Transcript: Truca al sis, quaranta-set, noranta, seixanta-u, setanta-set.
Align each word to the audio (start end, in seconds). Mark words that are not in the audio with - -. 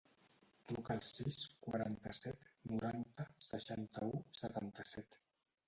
Truca 0.69 0.95
al 0.99 1.03
sis, 1.07 1.37
quaranta-set, 1.65 2.49
noranta, 2.73 3.29
seixanta-u, 3.51 4.13
setanta-set. 4.45 5.25